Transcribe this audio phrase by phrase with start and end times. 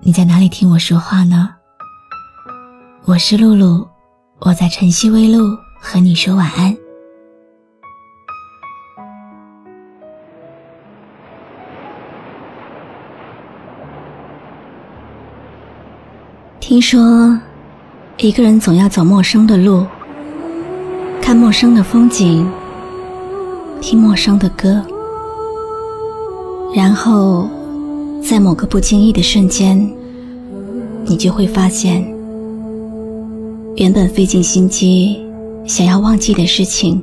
[0.00, 1.50] 你在哪里听我说话呢？
[3.04, 3.86] 我是露露，
[4.38, 5.44] 我在晨曦微露
[5.80, 6.74] 和你说晚安。
[16.60, 17.36] 听说，
[18.18, 19.84] 一个人总要走陌生的路，
[21.20, 22.48] 看陌生的风景，
[23.80, 24.80] 听陌生的歌，
[26.74, 27.48] 然后。
[28.22, 29.90] 在某个不经意的瞬间，
[31.04, 32.02] 你就会发现，
[33.76, 35.18] 原本费尽心机
[35.66, 37.02] 想要忘记的事情，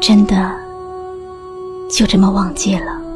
[0.00, 0.52] 真的
[1.90, 3.07] 就这么忘记了。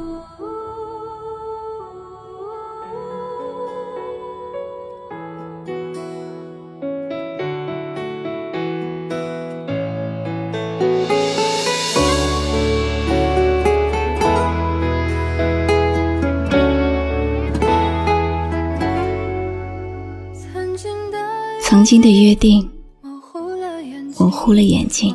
[21.93, 22.67] 经的约定，
[23.03, 25.15] 模糊了眼睛，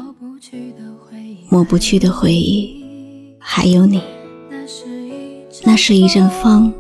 [1.50, 4.00] 抹不去的回忆，还有你。
[5.64, 6.72] 那是一阵风，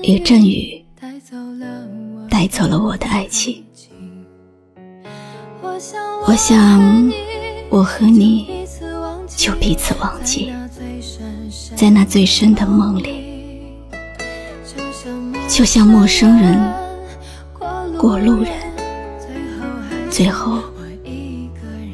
[0.00, 0.82] 一阵雨，
[2.30, 3.62] 带走了我的爱情。
[6.26, 7.12] 我想，
[7.68, 8.64] 我和你
[9.36, 10.50] 就彼此忘记，
[11.76, 13.16] 在那最深的梦里，
[15.46, 16.81] 就像陌生人。
[18.02, 18.52] 过路人，
[20.10, 20.58] 最后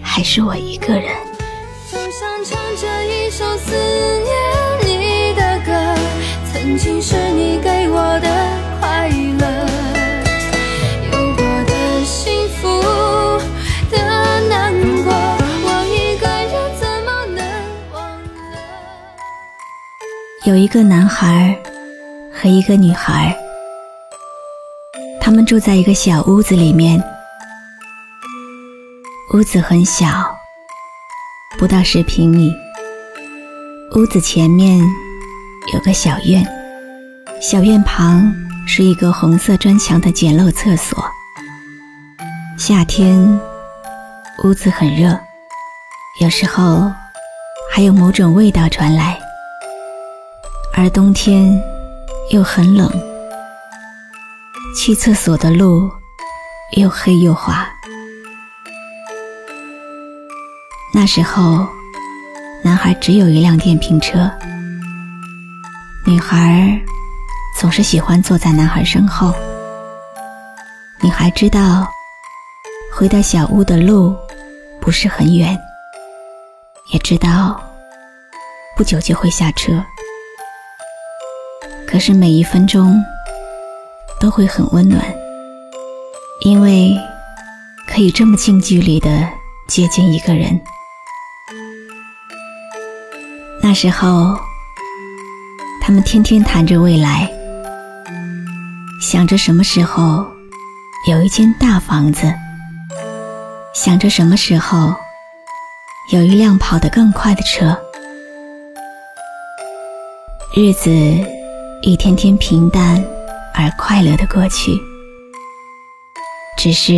[0.02, 1.14] 还是我一个人。
[1.92, 4.32] 就像唱着一首思念
[4.86, 5.70] 你的歌，
[6.50, 8.26] 曾经是你给我的
[8.80, 9.68] 快乐，
[11.12, 12.80] 有过的幸福
[13.90, 13.98] 的
[14.48, 14.72] 难
[15.04, 17.44] 过，我一个人怎么能
[17.92, 18.56] 忘了？
[20.46, 21.54] 有一个男孩
[22.32, 23.36] 和一个女孩。
[25.20, 27.02] 他们住在一个小屋子里面，
[29.34, 30.08] 屋子很小，
[31.58, 32.50] 不到十平米。
[33.94, 34.80] 屋子前面
[35.74, 36.46] 有个小院，
[37.40, 38.34] 小院旁
[38.66, 41.04] 是一个红色砖墙的简陋厕所。
[42.56, 43.40] 夏天，
[44.44, 45.18] 屋子很热，
[46.20, 46.90] 有时候
[47.70, 49.18] 还有某种味道传来；
[50.74, 51.60] 而冬天
[52.30, 52.90] 又很冷。
[54.78, 55.90] 去厕所的路
[56.76, 57.68] 又黑又滑。
[60.94, 61.66] 那时候，
[62.62, 64.30] 男孩只有一辆电瓶车，
[66.06, 66.80] 女孩
[67.58, 69.34] 总是喜欢坐在男孩身后。
[71.02, 71.84] 女孩知道
[72.94, 74.14] 回到小屋的路
[74.80, 75.60] 不是很远，
[76.92, 77.60] 也知道
[78.76, 79.84] 不久就会下车。
[81.84, 82.96] 可是每一分钟。
[84.20, 85.02] 都会很温暖，
[86.40, 86.96] 因为
[87.86, 89.28] 可以这么近距离的
[89.68, 90.60] 接近一个人。
[93.62, 94.36] 那时候，
[95.80, 97.30] 他们天天谈着未来，
[99.00, 100.26] 想着什么时候
[101.08, 102.32] 有一间大房子，
[103.74, 104.94] 想着什么时候
[106.12, 107.78] 有一辆跑得更快的车。
[110.54, 110.90] 日子
[111.82, 113.17] 一天天平淡。
[113.60, 114.80] 而快乐的过去，
[116.56, 116.92] 只是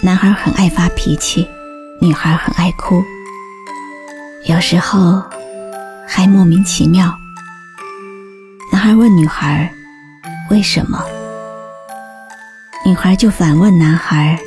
[0.00, 1.44] 男孩很爱发脾气，
[2.00, 3.02] 女孩很爱哭，
[4.44, 5.20] 有时候
[6.06, 7.12] 还莫名其妙。
[8.70, 9.68] 男孩问女孩
[10.50, 11.04] 为什么，
[12.86, 14.38] 女孩就反问男孩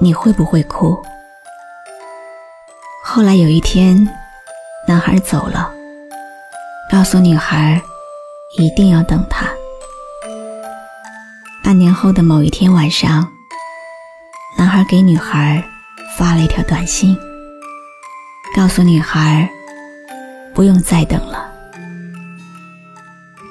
[0.00, 1.00] 你会不会哭？
[3.04, 4.04] 后来有一天，
[4.88, 5.72] 男孩走了，
[6.90, 7.80] 告诉女孩。
[8.56, 9.46] 一定要等他。
[11.62, 13.28] 半年后的某一天晚上，
[14.56, 15.64] 男孩给女孩
[16.16, 17.16] 发了一条短信，
[18.54, 19.48] 告诉女孩
[20.54, 21.50] 不用再等了。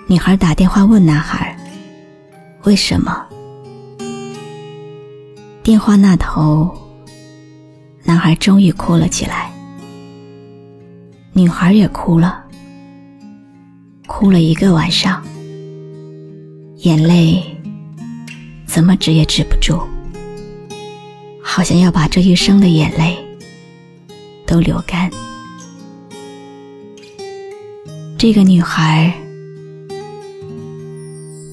[0.07, 1.57] 女孩打电话问男孩
[2.63, 3.25] 为什么。
[5.63, 6.69] 电话那头，
[8.03, 9.51] 男孩终于哭了起来，
[11.31, 12.43] 女孩也哭了。
[14.15, 15.25] 哭了一个晚上，
[16.77, 17.44] 眼泪
[18.68, 19.81] 怎么止也止不住，
[21.42, 23.18] 好像要把这一生的眼泪
[24.45, 25.10] 都流干。
[28.15, 29.12] 这个女孩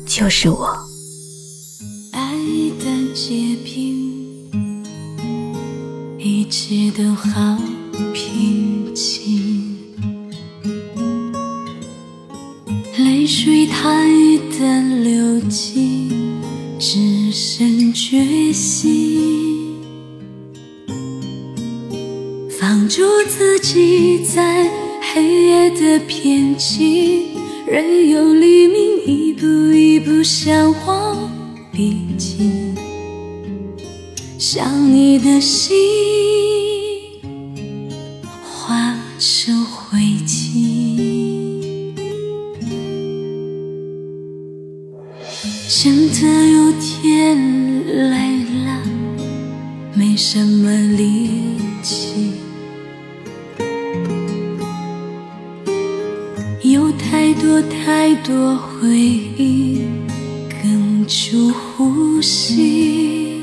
[0.05, 0.69] 就是我。
[2.13, 2.21] 爱
[2.79, 4.85] 的结冰，
[6.19, 7.57] 一切都好
[8.13, 9.70] 平静，
[13.33, 16.11] 水它一旦流尽，
[16.81, 19.77] 只剩决心，
[22.51, 24.69] 放逐自己在
[25.01, 27.27] 黑夜的边际，
[27.69, 31.31] 任由黎明一步一步向我
[31.73, 32.75] 逼近，
[34.41, 35.71] 想你的心
[57.31, 59.83] 太多太多回忆
[60.51, 63.41] 哽住呼吸。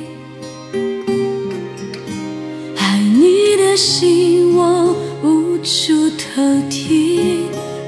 [2.76, 4.94] 爱你的心我
[5.24, 7.46] 无处投递，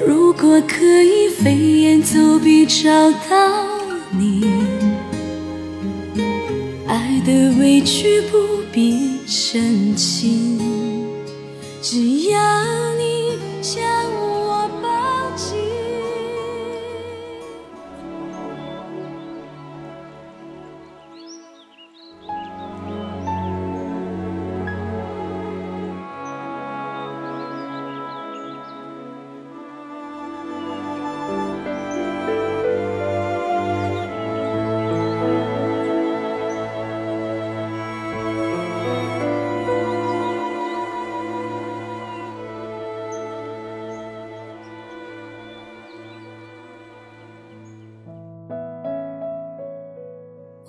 [0.07, 3.67] 如果可以飞檐走壁找到
[4.17, 4.45] 你，
[6.87, 8.37] 爱的委屈不
[8.71, 10.57] 必澄清，
[11.81, 12.39] 只要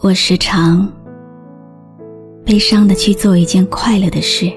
[0.02, 0.90] 我时常
[2.42, 4.50] 悲伤的去做一件快乐的事，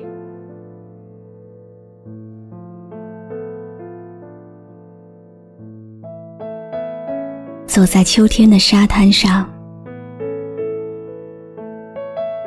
[7.65, 9.45] 走在秋天的沙滩上，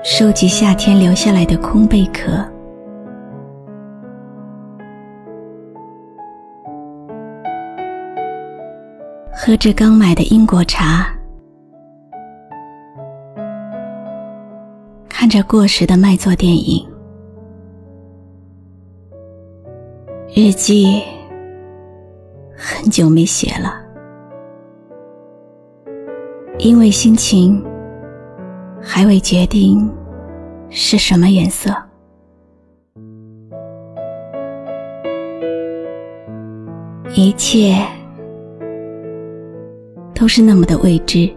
[0.03, 2.43] 收集夏天留下来的空贝壳，
[9.35, 11.16] 喝着刚买的英国茶。
[15.27, 16.89] 看着过时的卖座电影，
[20.33, 21.03] 日记
[22.57, 23.75] 很久没写了，
[26.59, 27.61] 因为心情
[28.81, 29.91] 还未决定
[30.71, 31.75] 是什么颜色。
[37.17, 37.85] 一切
[40.15, 41.29] 都是那么的未知。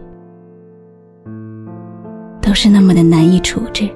[2.49, 3.87] 都是那么的难以处置。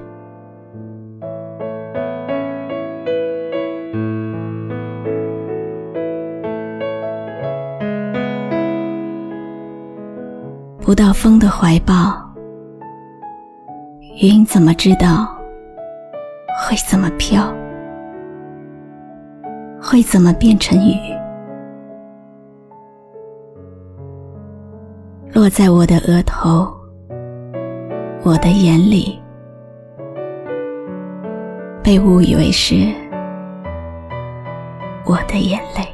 [10.80, 12.14] 不到风的怀抱，
[14.22, 15.26] 云怎么知道
[16.56, 17.42] 会怎么飘？
[19.82, 20.94] 会怎么变成雨？
[25.32, 26.72] 落在我的额头。
[28.26, 29.20] 我的眼里，
[31.82, 32.74] 被误以为是
[35.04, 35.93] 我的眼泪。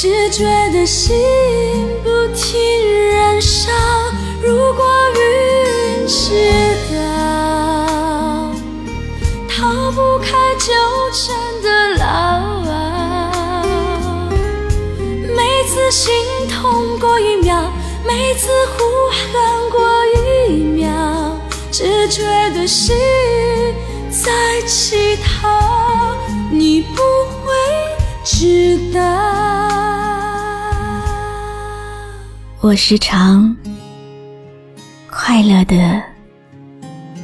[0.00, 1.18] 只觉得心。
[2.04, 2.60] 不停
[3.10, 3.72] 燃烧。
[4.40, 4.86] 如果
[5.16, 6.30] 云知
[6.94, 8.54] 道，
[9.50, 10.72] 逃不开纠
[11.12, 12.04] 缠的牢。
[15.34, 16.14] 每次心
[16.48, 17.68] 痛过一秒，
[18.06, 19.80] 每次呼喊过
[20.46, 21.36] 一秒，
[21.72, 22.22] 只觉
[22.54, 22.96] 得心
[24.12, 25.48] 在乞讨。
[26.52, 27.02] 你不
[27.42, 27.52] 会
[28.22, 29.67] 知道。
[32.60, 33.56] 我时常
[35.08, 36.02] 快乐的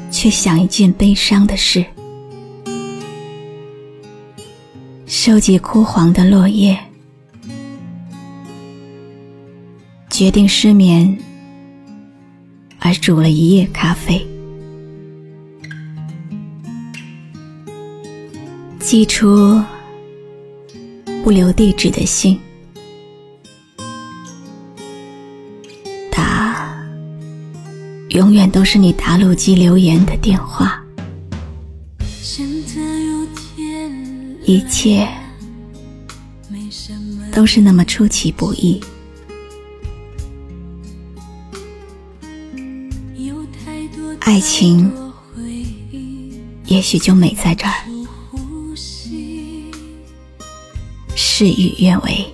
[0.08, 1.84] 去想一件悲伤的事，
[5.06, 6.78] 收集枯黄的落叶，
[10.08, 11.18] 决定失眠。
[12.78, 14.24] 而煮了一夜咖啡，
[18.78, 19.60] 寄出
[21.24, 22.38] 不留地址的信，
[28.14, 30.80] 永远都是你打录机留言的电话，
[34.44, 35.08] 一切
[37.32, 38.80] 都是那么出其不意。
[44.20, 44.92] 爱情
[46.66, 47.74] 也许就美在这儿，
[51.16, 52.33] 事与愿违。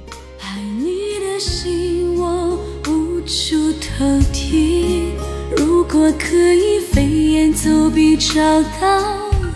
[6.20, 9.02] 可以飞檐走壁找到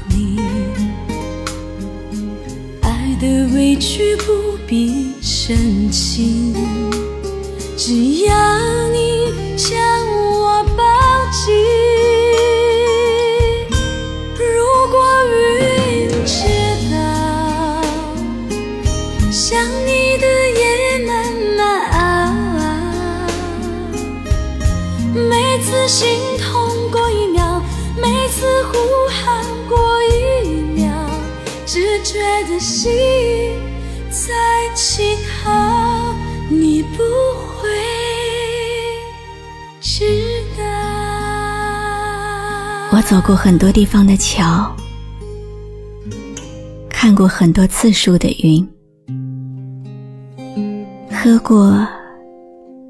[0.08, 0.38] 你，
[2.80, 4.32] 爱的委屈不
[4.66, 6.54] 必深情，
[7.76, 9.93] 只要你将
[43.06, 44.74] 走过很多地方的桥，
[46.88, 48.66] 看过很多次数的云，
[51.10, 51.86] 喝过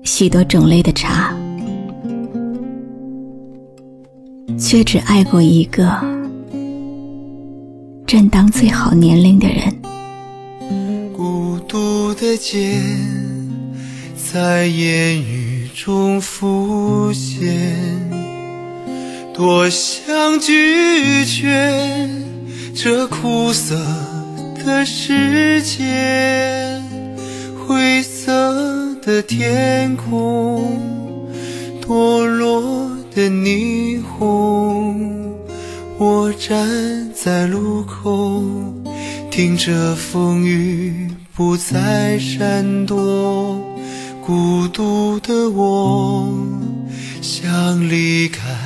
[0.04, 1.36] 许多种类的茶。
[4.56, 6.00] 却只爱过一个
[8.06, 9.64] 正当最好年龄的人。
[11.12, 12.80] 孤独的剑
[14.16, 17.76] 在烟雨中浮现，
[19.34, 22.08] 多想拒绝
[22.72, 23.74] 这苦涩
[24.64, 26.80] 的世界。
[27.66, 30.78] 灰色的天空，
[31.84, 35.34] 堕落的霓虹，
[35.98, 38.44] 我站在路口，
[39.32, 43.60] 听着风雨不再闪躲。
[44.24, 46.32] 孤独的我，
[47.20, 48.63] 想离开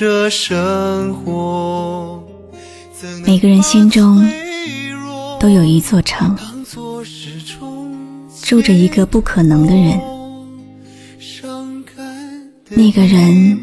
[0.00, 2.22] 这生活。
[3.26, 4.24] 每个人心中
[5.40, 6.38] 都有一座城，
[8.44, 10.00] 住着一个不可能的人。
[12.68, 13.58] 那个人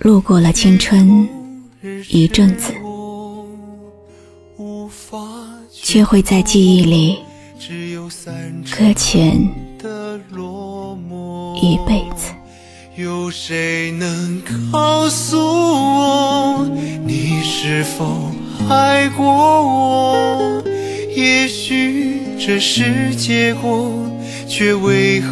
[0.00, 1.28] 路过了青春
[2.08, 2.72] 一阵子，
[5.70, 7.20] 却会在记忆里
[8.76, 9.40] 搁浅
[11.62, 12.32] 一辈子。
[12.98, 16.68] 有谁能告诉我，
[17.06, 18.32] 你是否
[18.68, 20.64] 爱过我？
[21.14, 23.88] 也许这是结果，
[24.48, 25.28] 却为何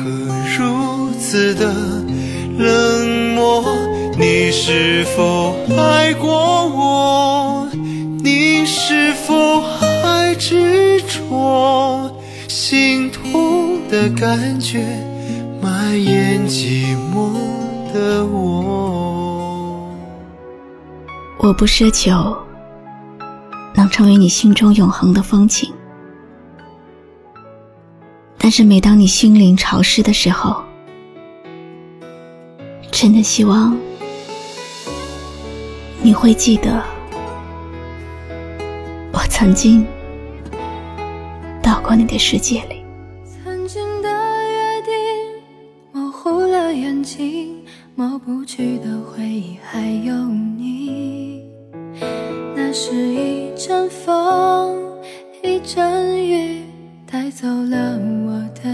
[0.56, 1.74] 如此的？
[2.56, 3.64] 冷漠，
[4.16, 7.68] 你是否爱过我？
[8.22, 12.12] 你是否还执着？
[12.46, 14.84] 心痛的感觉
[15.60, 17.55] 蔓延寂寞
[17.96, 19.90] 的我。
[21.38, 22.36] 我不奢求
[23.74, 25.72] 能成为你心中永恒的风景，
[28.36, 30.62] 但是每当你心灵潮湿的时候。
[32.92, 33.76] 真的希望
[36.00, 36.82] 你会记得，
[39.12, 39.86] 我曾经
[41.62, 42.75] 到过你的世界里。
[53.56, 54.76] 阵风，
[55.42, 56.62] 一阵雨，
[57.10, 58.68] 带走了我的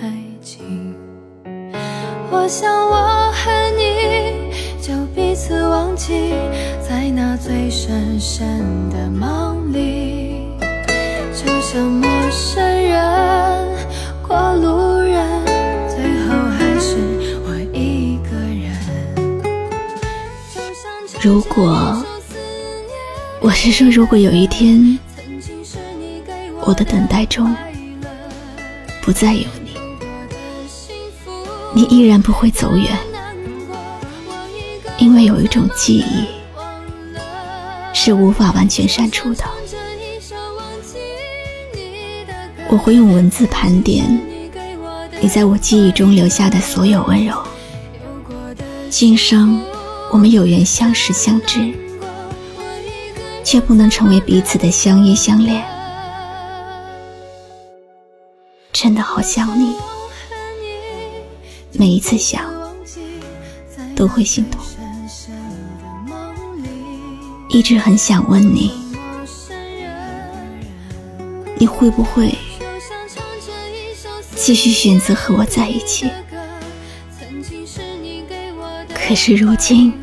[0.00, 0.94] 爱情。
[2.30, 6.32] 我想我和你就彼此忘记，
[6.80, 10.46] 在那最深深的梦里，
[11.34, 13.68] 就像陌生人
[14.22, 15.44] 过路人，
[15.88, 16.96] 最后还是
[17.44, 18.70] 我一个人。
[21.20, 22.00] 如果
[23.44, 24.98] 我是说，如果有一天
[26.62, 27.54] 我的等待中
[29.02, 29.74] 不再有你。
[31.74, 32.98] 你依然不会走远，
[34.96, 36.24] 因为有一种记忆
[37.92, 39.44] 是无法完全删除的。
[42.70, 44.22] 我会用文字盘点
[45.20, 47.36] 你在我记忆中留下的所有温柔。
[48.88, 49.60] 今生
[50.10, 51.74] 我们有缘相识相知，
[53.54, 55.64] 却不能成为彼此的相依相恋。
[58.72, 59.76] 真的好想你，
[61.70, 62.52] 每一次想
[63.94, 64.60] 都会心痛。
[67.48, 68.72] 一直很想问你，
[71.56, 72.34] 你会不会
[74.34, 76.10] 继续选择和我在一起？
[78.92, 79.94] 可是如今，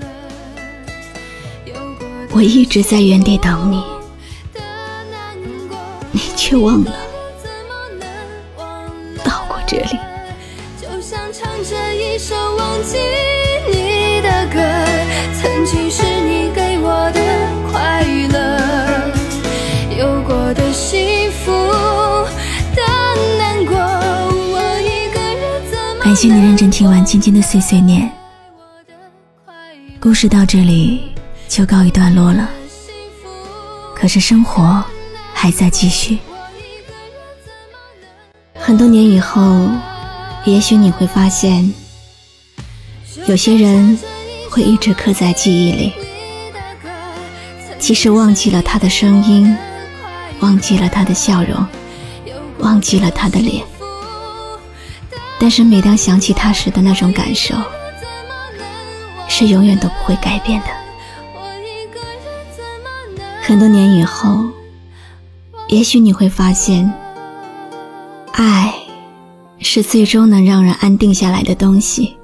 [2.33, 3.83] 我一直在原地等你，
[6.11, 6.91] 你却忘了
[9.23, 9.99] 到过这里。
[10.81, 12.97] 就像唱着一首忘记
[13.69, 14.59] 你的歌，
[15.41, 17.21] 曾经是你给我的。
[26.03, 28.11] 感谢你认真听完今天的碎碎念，
[29.99, 31.10] 故事到这里
[31.51, 32.49] 就告一段落了。
[33.93, 34.81] 可是生活
[35.33, 36.17] 还在继续。
[38.55, 39.67] 很多年以后，
[40.45, 41.73] 也许你会发现，
[43.27, 43.99] 有些人
[44.49, 45.93] 会一直刻在记忆里，
[47.77, 49.53] 即使忘记了他的声音，
[50.39, 51.67] 忘记了他的笑容，
[52.59, 53.61] 忘记了他的脸。
[55.37, 57.55] 但是每当想起他时的那种感受，
[59.27, 60.80] 是永远都不会改变的。
[63.51, 64.45] 很多年以后，
[65.67, 66.89] 也许你会发现，
[68.31, 68.73] 爱
[69.59, 72.15] 是最终能让人安定下来的东西。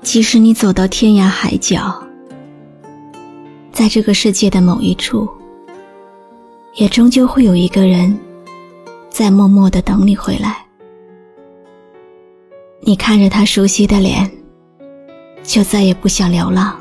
[0.00, 1.94] 即使你走到天涯海角，
[3.70, 5.28] 在这个世界的某一处，
[6.76, 8.18] 也终究会有一个人
[9.10, 10.56] 在默默的等你回来。
[12.80, 14.30] 你看着他熟悉的脸，
[15.42, 16.74] 就再也不想流浪，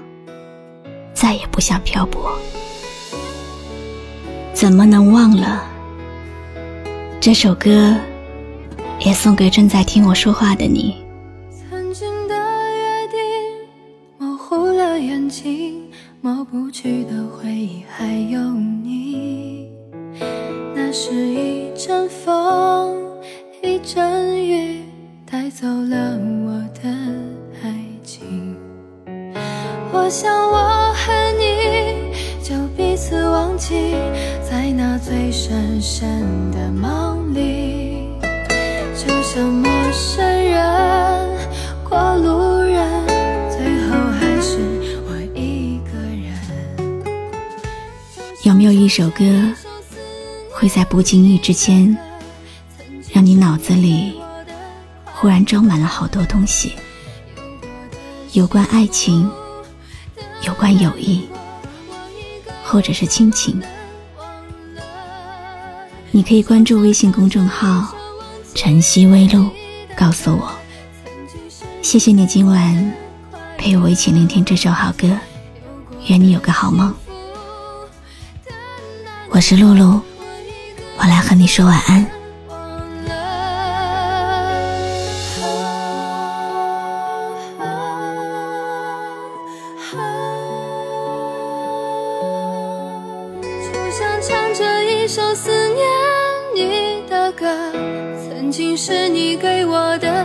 [1.13, 2.31] 再也不想漂泊。
[4.59, 5.63] 怎么能忘了？
[7.21, 7.93] 这首歌
[8.99, 10.95] 也送给正在听我说话的你。
[11.69, 13.19] 曾经的约定
[14.17, 15.91] 模糊了眼睛，
[16.21, 19.69] 抹不去的回忆还有你。
[20.73, 22.97] 那是一阵风，
[23.61, 24.81] 一阵雨。
[25.29, 26.06] 带走了
[35.99, 38.07] 深的梦里，
[38.95, 41.49] 就像陌生人、
[41.83, 43.07] 过路人，
[43.49, 44.59] 最后还是
[45.07, 46.37] 我一个人。
[48.43, 49.25] 有没有一首歌，
[50.51, 51.97] 会在不经意之间，
[53.11, 54.21] 让你脑子里？
[55.15, 56.73] 忽然装满了好多东西，
[58.33, 59.27] 有关爱情，
[60.43, 61.27] 有关友谊，
[62.63, 63.59] 或者是亲情。
[66.11, 67.93] 你可以关注微信公众号
[68.55, 69.49] “晨曦微露”，
[69.95, 70.51] 告诉我。
[71.81, 72.93] 谢谢你今晚
[73.57, 75.07] 陪我一起聆听这首好歌，
[76.07, 76.93] 愿你有个好梦。
[79.29, 80.01] 我是露露，
[80.97, 82.16] 我来和你说晚安。
[98.77, 100.16] 是你给我的。